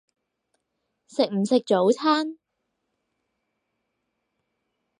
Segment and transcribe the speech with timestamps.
[1.05, 2.37] 食唔食早餐？